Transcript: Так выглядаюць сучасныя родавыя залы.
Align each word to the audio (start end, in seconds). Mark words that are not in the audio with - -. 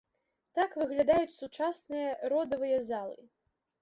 Так 0.59 0.71
выглядаюць 0.83 1.35
сучасныя 1.41 2.17
родавыя 2.33 2.81
залы. 2.93 3.19